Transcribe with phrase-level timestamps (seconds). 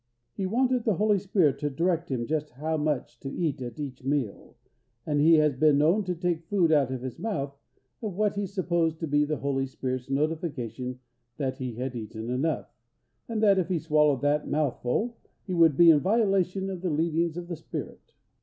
[0.33, 4.03] He wanted the Holy Spirit to direct him just how much to eat at each
[4.03, 4.55] meal,
[5.05, 7.53] and he has been known to take food out of his mouth
[8.01, 10.99] at what he supposed to be the Holy Spirit's notification
[11.37, 12.73] that he had eaten enough,
[13.29, 17.37] and that if he swallowed that mouthful, it would be in violation of the leadings
[17.37, 18.15] of the Spirit.